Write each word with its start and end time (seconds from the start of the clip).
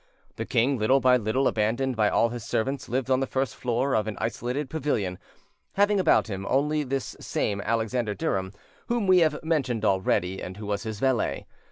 The 0.37 0.47
king, 0.47 0.79
little 0.79 0.99
by 0.99 1.15
little 1.17 1.47
abandoned 1.47 1.95
by 1.95 2.09
all 2.09 2.29
his 2.29 2.43
servants 2.43 2.89
lived 2.89 3.11
on 3.11 3.19
the 3.19 3.27
first 3.27 3.55
floor 3.55 3.95
of 3.95 4.07
an 4.07 4.17
isolated 4.19 4.67
pavilion, 4.67 5.19
having 5.73 5.99
about 5.99 6.25
him 6.27 6.43
only 6.49 6.81
this 6.83 7.15
same 7.19 7.61
Alexander 7.61 8.15
Durham, 8.15 8.51
whom 8.87 9.05
we 9.05 9.19
have 9.19 9.43
mentioned 9.43 9.85
already, 9.85 10.41
and 10.41 10.57
who 10.57 10.65
was 10.65 10.81
his 10.81 10.99
valet. 10.99 11.45